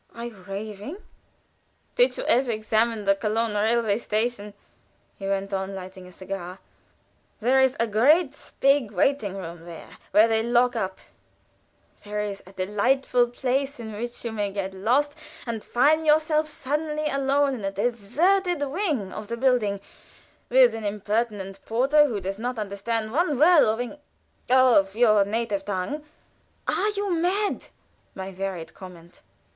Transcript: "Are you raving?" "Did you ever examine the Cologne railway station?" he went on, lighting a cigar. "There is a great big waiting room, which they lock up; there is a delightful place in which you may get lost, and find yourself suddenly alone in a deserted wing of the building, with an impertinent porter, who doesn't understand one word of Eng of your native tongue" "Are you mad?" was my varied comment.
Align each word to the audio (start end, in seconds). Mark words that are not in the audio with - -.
"Are 0.15 0.25
you 0.25 0.37
raving?" 0.47 0.97
"Did 1.93 2.17
you 2.17 2.23
ever 2.23 2.49
examine 2.49 3.03
the 3.05 3.13
Cologne 3.13 3.53
railway 3.53 3.99
station?" 3.99 4.55
he 5.15 5.27
went 5.27 5.53
on, 5.53 5.75
lighting 5.75 6.07
a 6.07 6.11
cigar. 6.11 6.57
"There 7.39 7.59
is 7.59 7.77
a 7.79 7.85
great 7.85 8.51
big 8.59 8.89
waiting 8.89 9.37
room, 9.37 9.63
which 9.63 10.27
they 10.27 10.41
lock 10.41 10.75
up; 10.75 10.97
there 12.03 12.23
is 12.23 12.41
a 12.47 12.53
delightful 12.53 13.27
place 13.27 13.79
in 13.79 13.93
which 13.93 14.25
you 14.25 14.31
may 14.31 14.51
get 14.51 14.73
lost, 14.73 15.13
and 15.45 15.63
find 15.63 16.03
yourself 16.03 16.47
suddenly 16.47 17.05
alone 17.07 17.53
in 17.53 17.63
a 17.63 17.69
deserted 17.71 18.63
wing 18.63 19.13
of 19.13 19.27
the 19.27 19.37
building, 19.37 19.79
with 20.49 20.73
an 20.73 20.83
impertinent 20.83 21.59
porter, 21.63 22.07
who 22.07 22.19
doesn't 22.19 22.57
understand 22.57 23.11
one 23.11 23.37
word 23.37 23.63
of 23.71 23.79
Eng 23.79 23.99
of 24.49 24.95
your 24.95 25.23
native 25.25 25.63
tongue" 25.63 26.03
"Are 26.67 26.89
you 26.97 27.13
mad?" 27.15 27.53
was 27.57 27.69
my 28.15 28.31
varied 28.31 28.73
comment. 28.73 29.21